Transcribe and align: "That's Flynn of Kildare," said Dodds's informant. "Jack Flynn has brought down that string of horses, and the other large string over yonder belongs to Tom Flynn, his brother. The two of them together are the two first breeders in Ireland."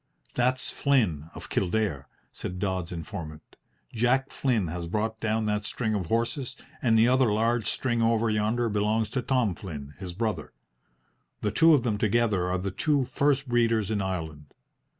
"That's 0.33 0.71
Flynn 0.71 1.29
of 1.35 1.47
Kildare," 1.49 2.07
said 2.31 2.57
Dodds's 2.57 2.91
informant. 2.91 3.55
"Jack 3.93 4.31
Flynn 4.31 4.65
has 4.65 4.87
brought 4.87 5.19
down 5.19 5.45
that 5.45 5.63
string 5.63 5.93
of 5.93 6.07
horses, 6.07 6.55
and 6.81 6.97
the 6.97 7.07
other 7.07 7.31
large 7.31 7.69
string 7.69 8.01
over 8.01 8.27
yonder 8.27 8.67
belongs 8.67 9.11
to 9.11 9.21
Tom 9.21 9.53
Flynn, 9.53 9.93
his 9.99 10.13
brother. 10.13 10.53
The 11.41 11.51
two 11.51 11.75
of 11.75 11.83
them 11.83 11.99
together 11.99 12.47
are 12.49 12.57
the 12.57 12.71
two 12.71 13.03
first 13.05 13.47
breeders 13.47 13.91
in 13.91 14.01
Ireland." 14.01 14.55